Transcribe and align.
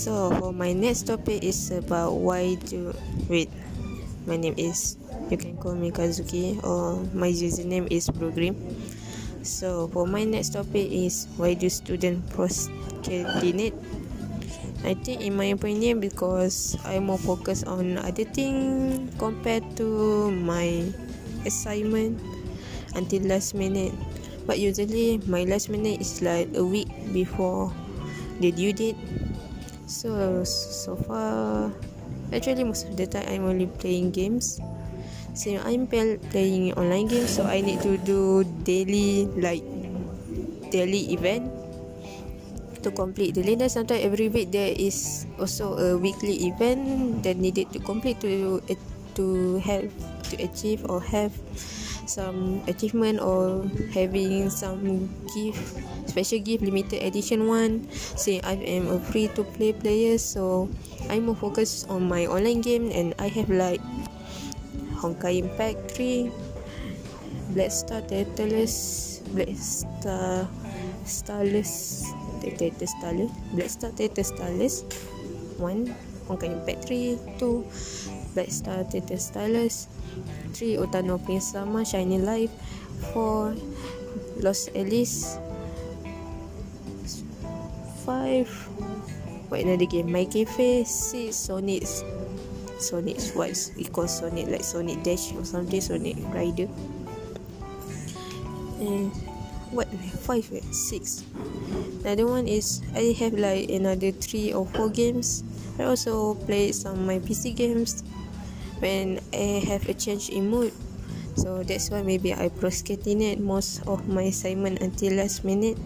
So 0.00 0.32
for 0.40 0.48
my 0.48 0.72
next 0.72 1.12
topic 1.12 1.44
is 1.44 1.68
about 1.76 2.16
why 2.16 2.56
do 2.56 2.96
wait. 3.28 3.52
My 4.24 4.40
name 4.40 4.56
is 4.56 4.96
you 5.28 5.36
can 5.36 5.60
call 5.60 5.76
me 5.76 5.92
Kazuki 5.92 6.56
or 6.64 7.04
my 7.12 7.28
username 7.28 7.84
is 7.92 8.08
Program. 8.08 8.56
So 9.44 9.92
for 9.92 10.08
my 10.08 10.24
next 10.24 10.56
topic 10.56 10.88
is 10.88 11.28
why 11.36 11.52
do 11.52 11.68
students 11.68 12.24
procrastinate? 12.32 13.76
I 14.88 14.96
think 14.96 15.20
in 15.20 15.36
my 15.36 15.52
opinion 15.52 16.00
because 16.00 16.80
I'm 16.88 17.12
more 17.12 17.20
focused 17.20 17.68
on 17.68 18.00
other 18.00 18.24
thing 18.24 19.12
compared 19.20 19.68
to 19.84 20.32
my 20.32 20.80
assignment 21.44 22.16
until 22.96 23.28
last 23.28 23.52
minute. 23.52 23.92
But 24.48 24.64
usually 24.64 25.20
my 25.28 25.44
last 25.44 25.68
minute 25.68 26.00
is 26.00 26.24
like 26.24 26.48
a 26.56 26.64
week 26.64 26.88
before 27.12 27.68
the 28.40 28.48
due 28.48 28.72
date. 28.72 28.96
So 29.90 30.46
so 30.46 30.94
far 30.94 31.74
actually 32.30 32.62
most 32.62 32.86
of 32.86 32.94
the 32.94 33.10
time 33.10 33.26
I'm 33.26 33.44
only 33.50 33.66
playing 33.66 34.14
games. 34.14 34.62
So 35.34 35.58
I'm 35.58 35.90
playing 35.90 36.78
online 36.78 37.10
games 37.10 37.34
so 37.34 37.42
I 37.42 37.58
need 37.58 37.82
to 37.82 37.98
do 37.98 38.46
daily 38.62 39.26
like 39.34 39.66
daily 40.70 41.10
event 41.10 41.50
to 42.86 42.94
complete 42.94 43.34
the 43.34 43.42
list. 43.42 43.74
Sometimes 43.74 44.06
every 44.06 44.30
week 44.30 44.54
there 44.54 44.70
is 44.70 45.26
also 45.42 45.74
a 45.74 45.98
weekly 45.98 46.46
event 46.46 47.26
that 47.26 47.34
needed 47.34 47.74
to 47.74 47.82
complete 47.82 48.22
to 48.22 48.62
to 49.18 49.58
have 49.66 49.90
to 50.30 50.34
achieve 50.38 50.86
or 50.86 51.02
have 51.02 51.34
some 52.10 52.58
achievement 52.66 53.22
or 53.22 53.62
having 53.94 54.50
some 54.50 55.06
gift 55.30 55.78
special 56.10 56.42
gift 56.42 56.66
limited 56.66 56.98
edition 57.06 57.46
one. 57.46 57.86
Say 57.94 58.42
I 58.42 58.58
am 58.66 58.90
a 58.90 58.98
free 58.98 59.30
to 59.38 59.46
play 59.46 59.70
player 59.72 60.18
so 60.18 60.66
I'm 61.06 61.30
more 61.30 61.38
focused 61.38 61.86
on 61.86 62.10
my 62.10 62.26
online 62.26 62.66
game 62.66 62.90
and 62.90 63.14
I 63.22 63.30
have 63.30 63.48
like 63.48 63.80
Honkai 64.98 65.46
Impact 65.46 65.94
3 65.94 66.30
Black 67.54 67.70
Star 67.70 68.02
Tetris 68.02 69.22
Black 69.30 69.54
Star 69.54 70.50
Starless 71.06 72.04
Tetris 72.42 72.90
Starless 72.98 73.30
Black 73.54 73.70
Star 73.70 73.90
Tetris 73.94 74.34
Starless 74.34 74.82
1 75.62 75.94
Honkai 76.26 76.50
Impact 76.58 76.90
3 76.90 77.38
2 77.38 78.34
Black 78.34 78.50
Star 78.50 78.82
Tetris 78.90 79.30
Starless 79.30 79.86
3 80.52 80.78
Otano 80.78 81.18
Sama 81.40 81.84
Shiny 81.84 82.18
Life 82.18 82.50
4 83.14 83.54
Los 84.42 84.68
Alice 84.74 85.38
5 88.04 88.46
What 89.50 89.60
another 89.60 89.86
game? 89.86 90.10
My 90.10 90.24
Cafe 90.24 90.84
6 90.84 91.34
Sonic 91.34 91.86
Sonic 92.80 93.20
what 93.36 93.50
is 93.50 93.88
called 93.92 94.08
Sonic 94.08 94.48
like 94.48 94.64
Sonic 94.64 95.02
Dash 95.02 95.34
or 95.36 95.44
something 95.44 95.80
Sonic 95.80 96.16
Rider. 96.32 96.68
And 98.80 99.12
what 99.70 99.86
5 99.90 100.52
eh? 100.54 100.64
6 100.72 101.24
another 102.00 102.26
one 102.26 102.48
is 102.48 102.80
I 102.96 103.12
have 103.20 103.34
like 103.34 103.68
another 103.68 104.10
3 104.10 104.54
or 104.54 104.66
4 104.66 104.88
games. 104.90 105.44
I 105.78 105.84
also 105.84 106.34
play 106.48 106.72
some 106.72 107.06
my 107.06 107.20
PC 107.20 107.54
games 107.54 108.02
when 108.80 109.20
I 109.32 109.62
have 109.68 109.88
a 109.88 109.94
change 109.94 110.28
in 110.28 110.48
mood. 110.50 110.72
So 111.36 111.62
that's 111.62 111.88
why 111.88 112.02
maybe 112.02 112.34
I 112.34 112.48
procrastinate 112.48 113.38
most 113.38 113.86
of 113.86 114.08
my 114.08 114.28
assignment 114.28 114.80
until 114.80 115.14
last 115.16 115.44
minute. 115.44 115.78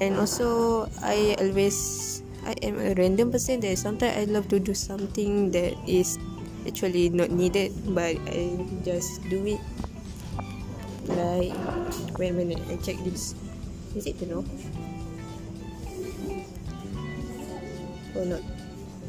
And 0.00 0.16
also 0.16 0.88
I 1.00 1.36
always 1.38 2.20
I 2.44 2.52
am 2.64 2.80
a 2.80 2.94
random 2.94 3.30
person 3.30 3.60
that 3.60 3.76
sometimes 3.78 4.16
I 4.16 4.24
love 4.24 4.48
to 4.48 4.58
do 4.58 4.72
something 4.72 5.50
that 5.52 5.76
is 5.86 6.18
actually 6.66 7.08
not 7.10 7.30
needed 7.30 7.72
but 7.92 8.16
I 8.28 8.56
just 8.84 9.22
do 9.28 9.44
it. 9.46 9.60
Like 11.08 11.56
a 12.20 12.32
minute, 12.32 12.60
I 12.68 12.76
check 12.84 13.00
this. 13.04 13.34
Is 13.96 14.06
it 14.06 14.18
to 14.20 14.26
know? 14.26 14.44
Or 18.14 18.24
not? 18.24 18.42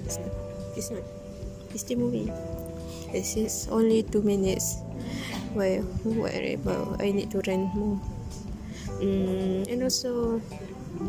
It's 0.06 0.18
not. 0.18 0.32
It's 0.78 0.90
not. 0.92 1.04
It's 1.74 1.82
still 1.84 2.00
moving. 2.00 2.32
This 3.12 3.36
is 3.38 3.68
only 3.72 4.04
two 4.04 4.22
minutes. 4.22 4.86
Well, 5.58 5.82
whatever. 6.06 6.96
I 7.02 7.10
need 7.12 7.32
to 7.34 7.42
run 7.50 7.72
more. 7.74 7.98
Mm, 9.02 9.66
and 9.66 9.80
also, 9.82 10.42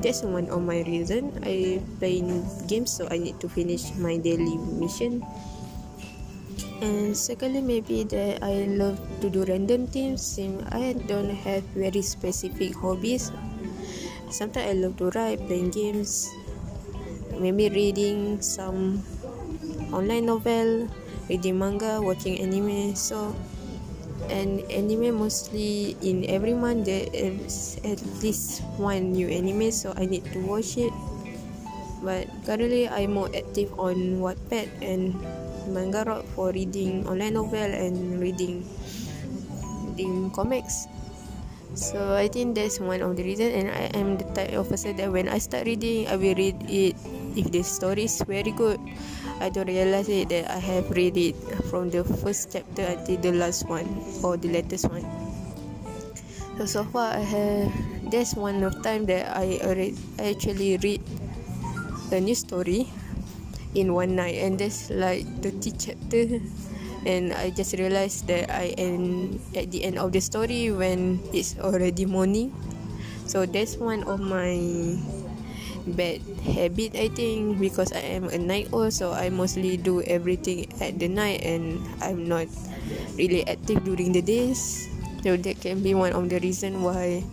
that's 0.01 0.23
one 0.23 0.49
of 0.49 0.63
my 0.65 0.81
reason. 0.89 1.37
I 1.45 1.83
playing 2.01 2.47
games, 2.67 2.97
so 2.97 3.09
I 3.11 3.19
need 3.19 3.37
to 3.45 3.49
finish 3.49 3.93
my 4.01 4.17
daily 4.17 4.57
mission. 4.81 5.21
And 6.81 7.13
secondly, 7.13 7.61
maybe 7.61 8.09
that 8.09 8.41
I 8.41 8.65
love 8.65 8.97
to 9.21 9.29
do 9.29 9.45
random 9.45 9.85
things. 9.87 10.25
Since 10.25 10.65
I 10.73 10.97
don't 11.05 11.37
have 11.45 11.65
very 11.77 12.01
specific 12.01 12.73
hobbies. 12.81 13.29
Sometimes 14.31 14.71
I 14.71 14.75
love 14.79 14.97
to 15.03 15.11
write, 15.13 15.45
playing 15.51 15.75
games, 15.75 16.31
maybe 17.37 17.69
reading 17.69 18.41
some 18.41 19.03
online 19.93 20.27
novel 20.27 20.89
reading 21.31 21.63
manga, 21.63 22.03
watching 22.03 22.43
anime. 22.43 22.99
So, 22.99 23.31
and 24.27 24.61
anime 24.67 25.15
mostly 25.15 25.95
in 26.03 26.27
every 26.27 26.53
month 26.53 26.91
there 26.91 27.07
is 27.15 27.79
at 27.87 28.03
least 28.19 28.67
one 28.77 29.15
new 29.15 29.31
anime, 29.31 29.71
so 29.71 29.95
I 29.95 30.11
need 30.11 30.27
to 30.35 30.43
watch 30.43 30.75
it. 30.75 30.93
But 32.03 32.27
currently, 32.43 32.91
I'm 32.91 33.15
more 33.15 33.31
active 33.31 33.71
on 33.79 34.19
Wattpad 34.19 34.67
and 34.83 35.15
Manga 35.71 36.03
Rock 36.03 36.27
for 36.35 36.51
reading 36.51 37.07
online 37.07 37.39
novel 37.39 37.71
and 37.71 38.19
reading 38.19 38.67
reading 39.87 40.33
comics. 40.33 40.89
So 41.77 42.17
I 42.17 42.27
think 42.27 42.57
that's 42.59 42.81
one 42.81 42.99
of 43.05 43.15
the 43.15 43.23
reason, 43.23 43.53
and 43.53 43.69
I 43.71 43.93
am 43.95 44.19
the 44.19 44.27
type 44.35 44.57
of 44.59 44.67
person 44.67 44.97
that 44.97 45.13
when 45.13 45.29
I 45.29 45.39
start 45.39 45.69
reading, 45.69 46.09
I 46.09 46.17
will 46.17 46.35
read 46.35 46.59
it 46.67 46.97
if 47.37 47.51
the 47.51 47.63
story 47.63 48.05
is 48.05 48.23
very 48.23 48.51
good. 48.53 48.81
I 49.41 49.49
don't 49.49 49.67
realize 49.67 50.09
it 50.09 50.29
that 50.31 50.51
I 50.51 50.59
have 50.59 50.91
read 50.91 51.17
it 51.17 51.37
from 51.71 51.91
the 51.91 52.05
first 52.05 52.53
chapter 52.53 52.83
until 52.83 53.17
the 53.17 53.33
last 53.33 53.69
one 53.69 53.89
or 54.23 54.37
the 54.37 54.49
latest 54.49 54.89
one. 54.91 55.05
So 56.59 56.67
so 56.67 56.85
far 56.85 57.17
I 57.17 57.25
have 57.25 57.73
that's 58.13 58.37
one 58.37 58.61
of 58.63 58.83
time 58.83 59.07
that 59.07 59.33
I 59.33 59.59
already 59.65 59.97
I 60.21 60.37
actually 60.37 60.77
read 60.77 61.01
a 62.13 62.21
new 62.21 62.35
story 62.35 62.91
in 63.75 63.95
one 63.95 64.17
night 64.17 64.37
and 64.43 64.59
that's 64.59 64.91
like 64.91 65.25
30 65.41 65.73
chapter 65.79 66.43
and 67.07 67.33
I 67.33 67.51
just 67.51 67.73
realized 67.79 68.27
that 68.29 68.51
I 68.51 68.75
am 68.77 69.41
at 69.57 69.71
the 69.71 69.85
end 69.85 69.97
of 69.97 70.13
the 70.13 70.21
story 70.21 70.71
when 70.71 71.21
it's 71.33 71.57
already 71.59 72.05
morning. 72.05 72.53
So 73.27 73.47
that's 73.47 73.77
one 73.77 74.03
of 74.05 74.21
my 74.21 74.59
bad 75.87 76.21
habit 76.45 76.95
I 76.95 77.09
think 77.09 77.59
because 77.59 77.93
I 77.93 78.21
am 78.21 78.29
a 78.29 78.39
night 78.39 78.69
owl 78.73 78.91
so 78.91 79.13
I 79.13 79.31
mostly 79.31 79.77
do 79.77 80.03
everything 80.03 80.69
at 80.81 80.99
the 80.99 81.09
night 81.09 81.43
and 81.45 81.81
I'm 82.03 82.29
not 82.29 82.49
really 83.17 83.47
active 83.47 83.85
during 83.85 84.13
the 84.13 84.23
days. 84.23 84.89
So 85.23 85.37
that 85.37 85.61
can 85.61 85.83
be 85.83 85.93
one 85.93 86.13
of 86.13 86.29
the 86.29 86.41
reason 86.41 86.83
why 86.83 87.25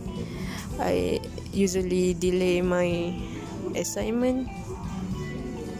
I 0.80 1.20
usually 1.54 2.14
delay 2.14 2.62
my 2.62 3.16
assignment. 3.76 4.52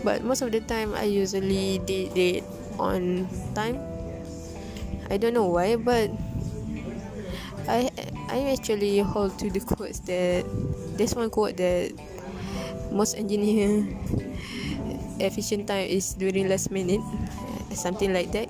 But 0.04 0.24
most 0.24 0.42
of 0.42 0.52
the 0.52 0.64
time 0.64 0.96
I 0.96 1.04
usually 1.04 1.80
did 1.84 2.16
it 2.16 2.44
on 2.80 3.28
time. 3.54 3.80
I 5.10 5.18
don't 5.18 5.34
know 5.34 5.48
why 5.48 5.76
but 5.76 6.12
I 7.68 7.92
I 8.28 8.56
actually 8.56 9.00
hold 9.00 9.40
to 9.40 9.52
the 9.52 9.60
quotes 9.60 10.00
that 10.08 10.44
there's 10.96 11.16
one 11.16 11.30
quote 11.30 11.56
that 11.60 11.92
most 12.98 13.14
engineer 13.18 13.86
efficient 15.20 15.68
time 15.70 15.86
is 15.88 16.14
during 16.18 16.50
last 16.50 16.72
minute 16.72 17.02
uh, 17.72 17.76
something 17.76 18.14
like 18.14 18.32
that. 18.34 18.50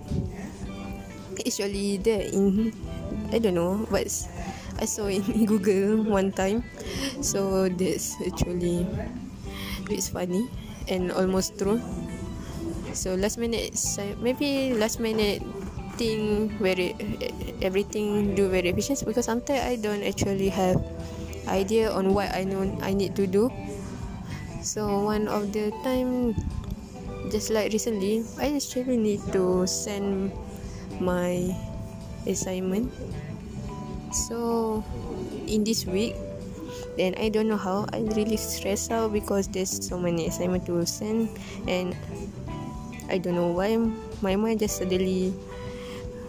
Actually 1.46 1.98
there 2.02 2.28
in 2.34 2.74
I 3.32 3.40
don't 3.40 3.56
know 3.56 3.86
but 3.92 4.08
I 4.80 4.86
saw 4.86 5.08
in 5.08 5.24
Google 5.52 6.04
one 6.04 6.32
time. 6.32 6.64
So 7.22 7.70
that's 7.70 8.16
actually 8.26 8.88
it's 9.90 10.10
funny 10.10 10.48
and 10.88 11.12
almost 11.12 11.58
true. 11.58 11.80
So 12.94 13.14
last 13.16 13.38
minute 13.38 13.76
maybe 14.22 14.74
last 14.74 15.00
minute 15.00 15.44
thing 15.98 16.50
very 16.62 16.94
everything 17.62 18.34
do 18.36 18.50
very 18.50 18.70
efficient 18.70 19.02
because 19.06 19.26
sometimes 19.26 19.62
I 19.66 19.76
don't 19.78 20.04
actually 20.04 20.50
have 20.50 20.78
idea 21.48 21.90
on 21.92 22.14
what 22.14 22.34
I 22.34 22.44
know 22.44 22.66
I 22.82 22.94
need 22.94 23.16
to 23.18 23.26
do 23.28 23.50
So 24.68 25.00
one 25.00 25.31
of 25.31 25.56
the 25.56 25.72
time, 25.80 26.36
just 27.31 27.56
like 27.56 27.72
recently, 27.72 28.28
I 28.36 28.52
actually 28.60 29.00
need 29.00 29.24
to 29.31 29.64
send 29.64 30.36
my 31.00 31.56
assignment. 32.28 32.92
So 34.12 34.84
in 35.48 35.64
this 35.64 35.88
week, 35.88 36.19
then 37.00 37.16
I 37.16 37.31
don't 37.31 37.48
know 37.48 37.56
how 37.56 37.88
I 37.96 38.04
really 38.12 38.36
stressed 38.36 38.92
out 38.92 39.16
because 39.16 39.48
there's 39.48 39.72
so 39.72 39.96
many 39.96 40.28
assignment 40.28 40.68
to 40.68 40.84
send 40.84 41.31
and 41.63 41.96
I 43.08 43.24
don't 43.24 43.40
know 43.40 43.56
why 43.56 43.80
my 44.20 44.36
mind 44.36 44.60
just 44.60 44.84
suddenly 44.84 45.31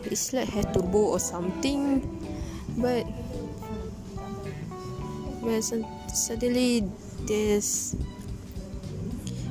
it's 0.07 0.31
like 0.31 0.47
have 0.55 0.71
turbo 0.71 1.11
or 1.11 1.19
something 1.19 2.07
but 2.79 3.03
but 5.43 5.59
suddenly 6.15 6.87
there's 7.27 7.99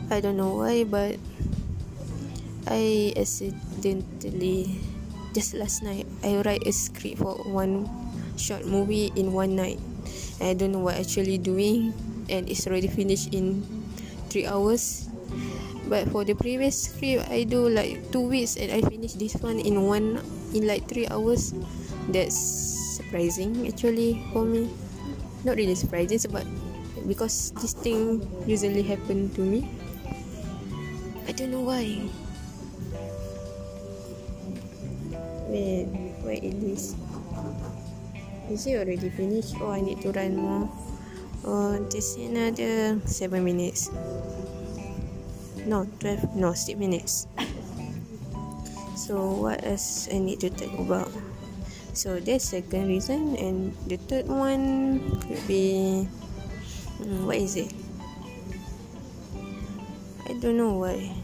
I 0.08 0.24
don't 0.24 0.40
know 0.40 0.56
why 0.56 0.88
but 0.88 1.20
I 2.64 3.12
accidentally 3.20 4.80
just 5.36 5.52
last 5.52 5.84
night 5.84 6.08
I 6.24 6.40
write 6.48 6.64
a 6.64 6.72
script 6.72 7.20
for 7.20 7.36
one 7.44 7.92
short 8.40 8.64
movie 8.64 9.12
in 9.20 9.36
one 9.36 9.60
night. 9.60 9.84
I 10.40 10.56
don't 10.56 10.72
know 10.72 10.80
what 10.80 10.96
actually 10.96 11.38
doing 11.38 11.92
and 12.32 12.48
it's 12.48 12.64
already 12.68 12.88
finished 12.88 13.36
in 13.36 13.68
three 14.32 14.48
hours. 14.48 15.12
But 15.92 16.08
for 16.08 16.24
the 16.24 16.40
previous 16.40 16.88
script 16.88 17.28
I 17.28 17.44
do 17.44 17.68
like 17.68 18.08
two 18.12 18.24
weeks 18.24 18.56
and 18.56 18.72
I 18.72 18.88
finish 18.88 19.20
this 19.20 19.36
one 19.44 19.60
in 19.60 19.84
one 19.84 20.24
in 20.56 20.64
like 20.68 20.88
three 20.88 21.08
hours. 21.12 21.52
That's 22.16 22.36
surprising 22.96 23.68
actually 23.68 24.24
for 24.32 24.48
me. 24.48 24.72
Not 25.44 25.60
really 25.60 25.76
surprising 25.76 26.32
but 26.32 26.48
because 27.04 27.52
this 27.60 27.76
thing 27.76 28.24
usually 28.48 28.88
happen 28.88 29.28
to 29.36 29.44
me 29.44 29.68
I 31.28 31.36
don't 31.36 31.52
know 31.52 31.68
why. 31.68 31.84
Wait 35.52 35.92
wait 36.24 36.44
it 36.44 36.56
is. 36.64 36.96
Is 38.48 38.64
it 38.64 38.80
already 38.80 39.12
finished? 39.12 39.60
Oh 39.60 39.76
I 39.76 39.84
need 39.84 40.00
to 40.08 40.16
run 40.16 40.40
more. 40.40 40.72
Oh 41.44 41.76
this 41.92 42.16
another 42.16 43.00
7 43.04 43.44
minutes. 43.44 43.92
No 45.68 45.84
12 46.00 46.40
no 46.40 46.56
6 46.56 46.80
minutes. 46.80 47.28
So 48.96 49.52
what 49.52 49.68
else 49.68 50.08
I 50.08 50.20
need 50.24 50.40
to 50.48 50.50
talk 50.50 50.72
about? 50.80 51.12
So 51.92 52.24
that's 52.24 52.56
second 52.56 52.88
reason 52.88 53.36
and 53.36 53.76
the 53.88 54.00
third 54.00 54.32
one 54.32 55.00
could 55.28 55.44
be 55.44 56.08
um, 57.04 57.28
what 57.28 57.36
is 57.36 57.56
it? 57.60 57.76
I 60.30 60.40
don't 60.40 60.56
know 60.56 60.76
why 60.76 61.17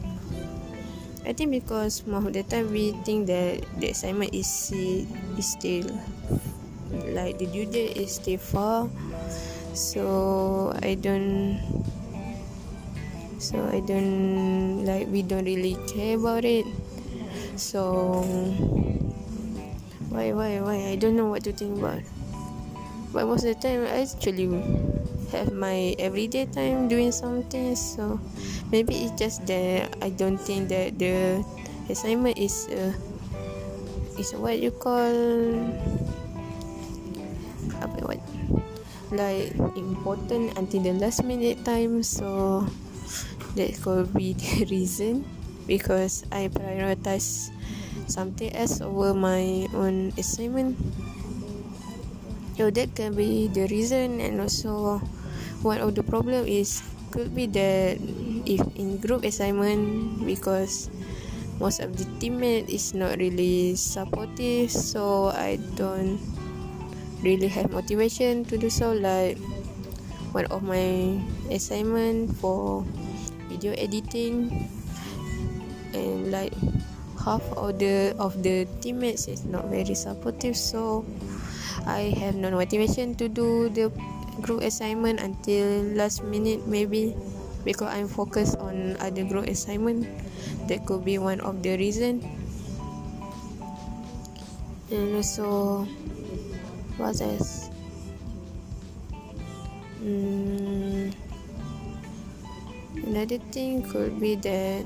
I 1.26 1.32
think 1.32 1.52
because 1.52 2.06
most 2.06 2.28
of 2.28 2.34
the 2.34 2.44
time 2.44 2.72
we 2.72 2.92
think 3.08 3.28
that 3.28 3.64
the 3.80 3.90
assignment 3.96 4.36
is 4.36 4.72
is 4.74 5.48
still 5.48 5.88
like 7.16 7.40
the 7.40 7.48
due 7.48 7.66
date 7.66 7.96
is 7.98 8.20
still 8.20 8.38
far 8.38 8.90
so 9.74 10.76
I 10.84 10.94
don't 10.96 11.58
so 13.44 13.60
I 13.60 13.80
don't 13.82 14.86
like 14.86 15.08
we 15.12 15.22
don't 15.22 15.44
really 15.44 15.76
care 15.88 16.16
about 16.16 16.46
it. 16.46 16.66
So 17.60 18.24
why 20.08 20.32
why 20.32 20.62
why? 20.62 20.88
I 20.88 20.96
don't 20.96 21.16
know 21.16 21.28
what 21.28 21.44
to 21.44 21.52
think 21.52 21.78
about. 21.78 22.00
But 23.12 23.28
most 23.28 23.44
of 23.44 23.52
the 23.54 23.60
time 23.60 23.84
I 23.84 24.08
actually 24.08 24.48
have 25.34 25.52
my 25.52 25.98
everyday 25.98 26.46
time 26.46 26.88
doing 26.88 27.12
something 27.12 27.76
so 27.76 28.22
maybe 28.72 29.10
it's 29.10 29.18
just 29.18 29.46
that 29.50 29.90
I 30.02 30.10
don't 30.10 30.38
think 30.38 30.70
that 30.70 30.98
the 30.98 31.44
assignment 31.90 32.38
is 32.38 32.70
uh, 32.70 32.94
is 34.18 34.34
what 34.38 34.62
you 34.62 34.72
call 34.72 35.12
apa 37.82 38.00
what? 38.06 38.22
Like 39.14 39.54
important 39.78 40.58
until 40.58 40.82
the 40.82 40.94
last 40.98 41.22
minute 41.26 41.62
time 41.66 42.02
so 42.02 42.66
that 43.58 43.72
could 43.82 44.14
be 44.14 44.34
the 44.40 44.66
reason 44.70 45.26
because 45.68 46.26
I 46.32 46.50
prioritize 46.50 47.52
something 48.10 48.52
else 48.54 48.82
over 48.82 49.14
my 49.14 49.70
own 49.74 50.14
assignment. 50.18 50.78
So 52.58 52.70
that 52.70 52.94
can 52.94 53.18
be 53.18 53.50
the 53.50 53.66
reason 53.66 54.22
and 54.22 54.38
also 54.42 55.02
one 55.64 55.80
of 55.80 55.96
the 55.96 56.04
problem 56.04 56.46
is 56.46 56.84
could 57.12 57.34
be 57.34 57.48
that 57.48 57.98
if 58.46 58.60
in 58.76 58.98
group 58.98 59.24
assignment 59.24 60.20
because 60.26 60.90
most 61.60 61.80
of 61.80 61.96
the 61.96 62.04
teammate 62.20 62.68
is 62.68 62.94
not 62.94 63.18
really 63.18 63.76
supportive 63.76 64.70
so 64.70 65.32
I 65.32 65.58
don't 65.80 66.20
really 67.24 67.48
have 67.48 67.72
motivation 67.72 68.44
to 68.52 68.58
do 68.58 68.70
so. 68.70 68.92
Like 68.92 69.40
one 70.36 70.46
of 70.52 70.64
my 70.64 71.22
assignment 71.50 72.36
for 72.38 72.84
video 73.48 73.72
editing 73.78 74.68
and 75.94 76.32
like 76.32 76.52
half 77.24 77.46
of 77.56 77.80
the 77.80 78.12
of 78.20 78.42
the 78.44 78.68
teammates 78.82 79.30
is 79.30 79.46
not 79.46 79.72
very 79.72 79.96
supportive 79.96 80.58
so 80.58 81.06
I 81.86 82.12
have 82.20 82.36
no 82.36 82.52
motivation 82.52 83.16
to 83.16 83.30
do 83.30 83.70
the 83.70 83.88
group 84.42 84.62
assignment 84.62 85.20
until 85.20 85.84
last 85.94 86.24
minute 86.24 86.66
maybe 86.68 87.16
because 87.64 87.94
I'm 87.94 88.08
focused 88.08 88.58
on 88.58 88.98
other 89.00 89.24
group 89.24 89.48
assignment. 89.48 90.08
That 90.68 90.86
could 90.86 91.04
be 91.04 91.18
one 91.18 91.40
of 91.42 91.64
the 91.64 91.78
reason. 91.78 92.24
And 94.92 95.16
also 95.16 95.88
what 96.98 97.20
else? 97.22 97.70
Mm, 100.04 101.16
another 103.08 103.40
thing 103.56 103.84
could 103.88 104.20
be 104.20 104.36
that 104.36 104.84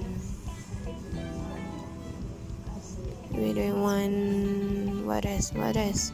we 3.33 3.53
don't 3.53 3.81
want 3.81 5.05
what 5.05 5.25
else 5.25 5.53
what 5.53 5.75
else 5.77 6.13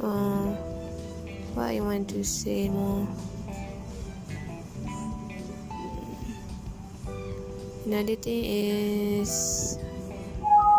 uh, 0.00 0.46
what 1.54 1.70
I 1.74 1.80
want 1.80 2.08
to 2.10 2.24
say 2.24 2.68
more 2.68 3.06
another 7.88 8.20
thing 8.20 8.44
is 8.44 9.80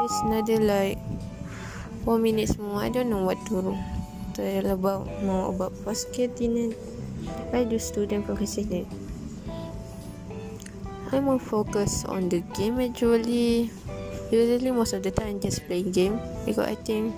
it's 0.05 0.17
another 0.29 0.61
like 0.61 1.01
four 2.05 2.21
minutes 2.21 2.57
more. 2.61 2.77
I 2.77 2.89
don't 2.89 3.09
know 3.09 3.25
what 3.25 3.41
to 3.49 3.73
tell 4.37 4.65
about 4.69 5.09
more 5.25 5.49
about 5.49 5.73
procrastinating. 5.81 6.77
I 7.51 7.65
do 7.65 7.81
student 7.81 8.29
procrastinate. 8.29 8.85
I'm 11.11 11.25
more 11.25 11.41
focused 11.41 12.05
on 12.05 12.29
the 12.29 12.45
game 12.53 12.77
actually. 12.77 13.73
Usually 14.29 14.69
most 14.69 14.93
of 14.93 15.01
the 15.01 15.09
time 15.09 15.41
just 15.41 15.65
playing 15.65 15.89
game 15.91 16.21
because 16.45 16.69
I 16.69 16.77
think 16.77 17.17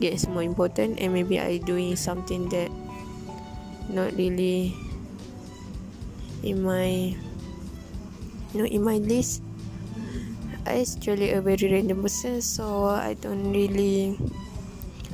game 0.00 0.14
is 0.14 0.28
more 0.28 0.42
important 0.42 1.00
and 1.00 1.12
maybe 1.12 1.40
I 1.40 1.58
doing 1.58 1.96
something 1.96 2.48
that 2.50 2.70
not 3.88 4.12
really 4.16 4.74
in 6.42 6.62
my 6.62 7.14
you 8.52 8.58
know 8.58 8.68
in 8.68 8.82
my 8.82 8.98
list. 8.98 9.42
I 10.66 10.82
actually 10.82 11.30
a 11.30 11.40
very 11.40 11.70
random 11.70 12.02
person 12.02 12.42
so 12.42 12.90
I 12.90 13.14
don't 13.14 13.54
really 13.54 14.18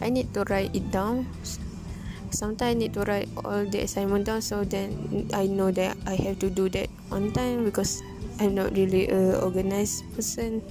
I 0.01 0.09
need 0.09 0.33
to 0.35 0.45
write 0.49 0.75
it 0.75 0.91
down. 0.91 1.29
Sometimes 2.33 2.73
I 2.73 2.75
need 2.75 2.95
to 2.97 3.05
write 3.05 3.29
all 3.45 3.69
the 3.69 3.85
assignment 3.85 4.25
down 4.25 4.41
so 4.41 4.65
then 4.65 5.29
I 5.37 5.47
know 5.47 5.71
that 5.71 5.97
I 6.09 6.17
have 6.17 6.41
to 6.41 6.49
do 6.49 6.69
that 6.73 6.89
on 7.13 7.31
time 7.33 7.69
because 7.69 8.01
I'm 8.41 8.57
not 8.57 8.73
really 8.73 9.07
a 9.13 9.39
organized 9.39 10.09
person. 10.17 10.65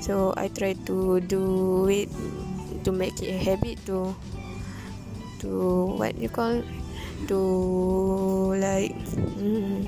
So 0.00 0.32
I 0.36 0.48
try 0.48 0.72
to 0.88 1.20
do 1.20 1.86
it 1.92 2.08
to 2.84 2.92
make 2.92 3.16
it 3.22 3.30
a 3.34 3.38
habit 3.38 3.78
to 3.86 4.14
to 5.42 5.50
what 5.98 6.14
you 6.18 6.28
call 6.28 6.62
to 7.26 7.38
like 8.58 8.94
mm, 9.38 9.86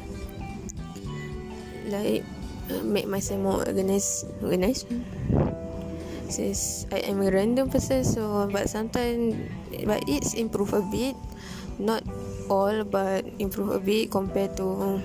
like 1.88 2.22
make 2.82 3.06
myself 3.06 3.40
more 3.40 3.58
organized 3.62 4.26
organized. 4.42 4.86
Since 6.28 6.90
I 6.90 7.04
am 7.06 7.22
a 7.22 7.30
random 7.30 7.70
person 7.70 8.02
so 8.02 8.48
but 8.50 8.66
sometimes 8.66 9.36
but 9.86 10.02
it's 10.08 10.34
improve 10.34 10.72
a 10.72 10.82
bit. 10.90 11.14
Not 11.78 12.02
all 12.48 12.84
but 12.84 13.26
improve 13.38 13.70
a 13.70 13.80
bit 13.80 14.10
compared 14.10 14.56
to 14.58 14.98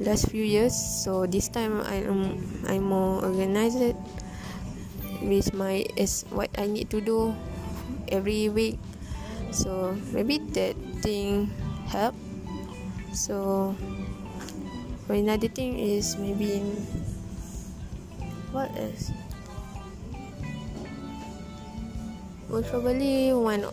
last 0.00 0.28
few 0.30 0.44
years. 0.44 0.74
So 0.74 1.26
this 1.26 1.48
time 1.48 1.80
I 1.82 2.04
am 2.04 2.36
I'm 2.68 2.84
more 2.84 3.24
organized 3.24 3.96
with 5.22 5.54
my 5.54 5.86
as 5.96 6.24
what 6.30 6.50
I 6.58 6.66
need 6.66 6.90
to 6.90 7.00
do 7.00 7.34
every 8.08 8.48
week. 8.48 8.78
So 9.50 9.96
maybe 10.12 10.38
that 10.58 10.76
thing 11.00 11.50
help. 11.88 12.14
So 13.12 13.74
another 15.08 15.48
thing 15.48 15.78
is 15.78 16.16
maybe 16.16 16.60
what 18.52 18.70
else? 18.76 19.12
most 22.48 22.70
probably 22.70 23.34
one 23.34 23.66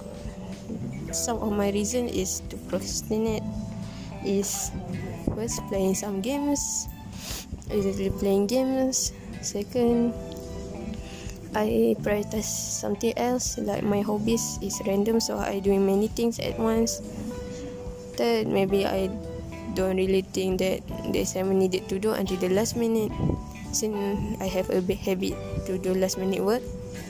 some 1.14 1.38
of 1.38 1.54
my 1.54 1.70
reason 1.70 2.10
is 2.10 2.42
to 2.50 2.58
procrastinate 2.74 3.46
is 4.26 4.74
first 5.38 5.62
playing 5.70 5.94
some 5.94 6.26
games 6.26 6.90
usually 7.74 8.10
playing 8.10 8.48
games. 8.48 9.14
Second 9.42 10.14
I 11.54 11.94
prioritize 12.02 12.50
something 12.50 13.14
else 13.18 13.58
like 13.62 13.86
my 13.86 14.02
hobbies 14.02 14.58
is 14.62 14.82
random 14.86 15.22
so 15.22 15.38
I 15.38 15.60
doing 15.62 15.86
many 15.86 16.10
things 16.10 16.40
at 16.42 16.58
once. 16.58 17.02
Third 18.18 18.50
maybe 18.50 18.86
I 18.86 19.10
don't 19.74 19.98
really 19.98 20.22
think 20.22 20.60
that 20.62 20.82
there's 21.14 21.34
something 21.34 21.58
needed 21.58 21.90
to 21.90 21.98
do 21.98 22.14
until 22.14 22.38
the 22.38 22.50
last 22.50 22.76
minute 22.76 23.14
since 23.74 23.94
I 24.42 24.50
have 24.50 24.70
a 24.70 24.82
bad 24.82 24.98
habit 24.98 25.34
to 25.66 25.78
do 25.78 25.94
last 25.94 26.18
minute 26.18 26.42
work 26.42 26.62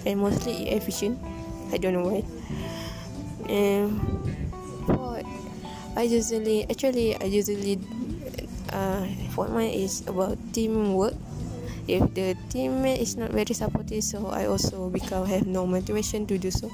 and 0.06 0.20
mostly 0.20 0.72
efficient. 0.72 1.20
I 1.72 1.80
don't 1.80 1.96
know 1.96 2.08
why. 2.08 2.24
And 3.48 4.00
fourth 4.88 5.28
I 5.96 6.04
usually 6.04 6.68
actually 6.68 7.16
I 7.16 7.28
usually 7.32 7.80
uh, 8.72 9.08
fourth 9.32 9.52
one 9.52 9.72
is 9.72 10.04
about 10.08 10.36
teamwork 10.52 11.16
if 11.88 12.02
the 12.14 12.36
teammate 12.48 13.00
is 13.00 13.18
not 13.18 13.32
very 13.32 13.54
supportive 13.54 14.04
so 14.04 14.28
I 14.28 14.48
also 14.48 14.90
become 14.90 15.26
have 15.28 15.48
no 15.48 15.68
motivation 15.68 16.26
to 16.28 16.38
do 16.38 16.52
so. 16.52 16.72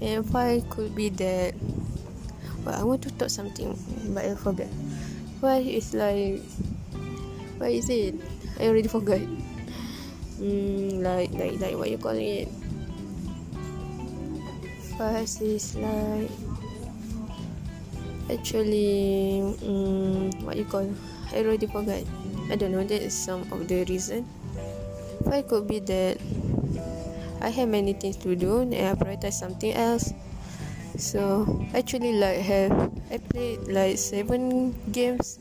And 0.00 0.26
five 0.26 0.68
could 0.70 0.94
be 0.94 1.08
that 1.20 1.54
but 2.64 2.74
I 2.74 2.82
want 2.82 3.02
to 3.02 3.10
talk 3.18 3.30
something 3.30 3.76
but 4.14 4.24
I 4.24 4.34
forget. 4.34 4.68
Why 5.40 5.58
is 5.58 5.94
like 5.94 6.40
what 7.58 7.70
is 7.70 7.90
it? 7.90 8.14
I 8.60 8.70
already 8.70 8.88
forgot. 8.88 9.20
Mm, 10.38 11.02
like 11.02 11.30
like 11.34 11.58
like 11.60 11.76
what 11.76 11.90
you 11.90 11.98
call 11.98 12.16
it? 12.18 12.48
First 14.98 15.42
is 15.42 15.74
like 15.74 16.30
actually 18.30 19.42
mm, 19.58 20.30
what 20.42 20.56
you 20.56 20.64
call? 20.64 20.86
I 21.34 21.42
already 21.42 21.66
forgot 21.66 22.02
I 22.50 22.56
don't 22.56 22.72
know 22.72 22.84
that 22.84 23.02
is 23.02 23.14
some 23.16 23.48
of 23.52 23.68
the 23.68 23.84
reason 23.84 24.28
why 25.24 25.42
could 25.42 25.66
be 25.66 25.80
that 25.80 26.20
I 27.40 27.48
have 27.48 27.68
many 27.68 27.92
things 27.92 28.16
to 28.24 28.36
do 28.36 28.60
and 28.60 28.74
I 28.74 28.94
prioritize 28.94 29.36
something 29.36 29.72
else. 29.72 30.12
So 30.96 31.44
actually 31.74 32.14
like 32.14 32.40
have 32.40 32.72
I 33.10 33.18
played 33.18 33.66
like 33.68 33.98
seven 33.98 34.72
games 34.92 35.38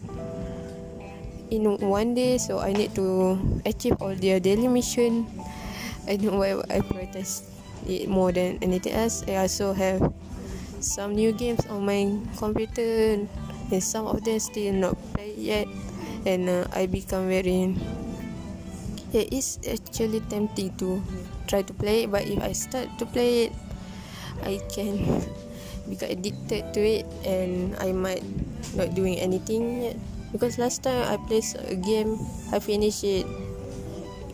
in 1.51 1.63
one 1.77 2.15
day 2.15 2.37
so 2.39 2.59
I 2.59 2.73
need 2.73 2.95
to 2.95 3.37
achieve 3.65 4.01
all 4.01 4.15
their 4.15 4.39
daily 4.39 4.67
mission. 4.67 5.27
I 6.07 6.15
don't 6.17 6.33
know 6.33 6.39
why 6.39 6.59
I 6.67 6.81
prioritize 6.81 7.47
it 7.87 8.09
more 8.09 8.31
than 8.31 8.59
anything 8.61 8.93
else. 8.93 9.23
I 9.27 9.35
also 9.43 9.73
have 9.73 10.01
some 10.79 11.15
new 11.15 11.31
games 11.31 11.65
on 11.67 11.85
my 11.85 12.19
computer 12.37 13.15
and 13.15 13.29
some 13.83 14.07
of 14.07 14.23
them 14.23 14.39
still 14.39 14.73
not 14.73 14.97
played 15.13 15.37
yet 15.37 15.67
and 16.25 16.49
uh, 16.49 16.65
I 16.73 16.87
become 16.87 17.27
very 17.27 17.75
it 19.13 19.29
is 19.29 19.61
actually 19.69 20.25
tempting 20.25 20.73
to 20.81 20.97
try 21.45 21.61
to 21.61 21.73
play 21.73 22.03
it. 22.03 22.11
But 22.11 22.25
if 22.25 22.41
I 22.41 22.51
start 22.51 22.89
to 22.97 23.05
play 23.05 23.45
it 23.47 23.53
I 24.41 24.59
can 24.73 25.21
become 25.87 26.09
addicted 26.09 26.73
to 26.73 26.81
it 26.81 27.05
and 27.23 27.77
I 27.77 27.93
might 27.93 28.23
not 28.75 28.95
doing 28.95 29.19
anything 29.19 29.83
yet. 29.83 29.97
Because 30.31 30.57
last 30.57 30.81
time 30.81 31.05
I 31.07 31.21
play 31.29 31.45
a 31.69 31.75
game 31.75 32.17
I 32.51 32.59
finish 32.59 33.03
it 33.03 33.27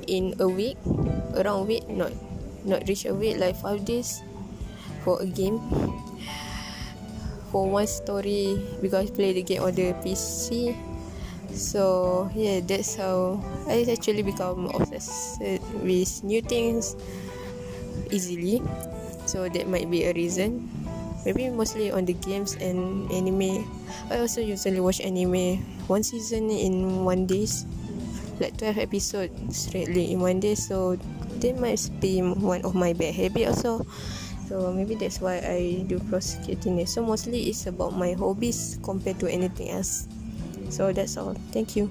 in 0.07 0.33
a 0.39 0.47
week 0.47 0.77
around 1.35 1.67
a 1.67 1.67
week 1.69 1.85
not 1.89 2.09
not 2.65 2.87
reach 2.87 3.05
a 3.05 3.13
week 3.13 3.37
like 3.37 3.55
five 3.59 3.83
days 3.85 4.23
for 5.03 5.21
a 5.21 5.27
game. 5.27 5.59
For 7.49 7.65
one 7.65 7.89
story 7.89 8.61
because 8.79 9.09
I 9.09 9.13
play 9.13 9.33
the 9.33 9.41
game 9.41 9.65
on 9.65 9.73
the 9.73 9.97
PC 10.05 10.77
so 11.53 12.29
yeah 12.35 12.59
that's 12.59 12.95
how 12.95 13.41
I 13.67 13.85
actually 13.89 14.23
become 14.23 14.67
obsessed 14.73 15.41
with 15.81 16.23
new 16.23 16.41
things 16.41 16.95
easily. 18.11 18.61
So 19.25 19.47
that 19.49 19.67
might 19.67 19.89
be 19.89 20.05
a 20.05 20.13
reason. 20.13 20.69
Maybe 21.25 21.49
mostly 21.49 21.91
on 21.91 22.05
the 22.05 22.13
games 22.13 22.55
and 22.57 23.11
anime. 23.11 23.67
I 24.09 24.19
also 24.19 24.41
usually 24.41 24.79
watch 24.79 25.01
anime 25.01 25.61
one 25.87 26.03
season 26.03 26.49
in 26.49 27.05
one 27.05 27.27
days. 27.27 27.65
Like 28.39 28.55
12 28.57 28.77
episodes 28.79 29.35
straightly 29.51 30.11
in 30.11 30.23
one 30.23 30.39
day. 30.39 30.55
So 30.55 30.95
that 31.43 31.55
might 31.59 31.79
be 31.99 32.21
one 32.23 32.63
of 32.63 32.73
my 32.73 32.93
bad 32.93 33.13
habit 33.13 33.51
also. 33.51 33.85
So 34.47 34.73
maybe 34.73 34.95
that's 34.95 35.21
why 35.21 35.45
I 35.45 35.85
do 35.85 36.01
prosecuting 36.09 36.81
so 36.89 37.05
mostly 37.05 37.53
it's 37.53 37.67
about 37.69 37.93
my 37.93 38.17
hobbies 38.17 38.81
compared 38.81 39.21
to 39.21 39.29
anything 39.29 39.69
else 39.69 40.09
so 40.69 40.91
that's 40.93 41.17
all. 41.17 41.33
Thank 41.51 41.75
you 41.75 41.89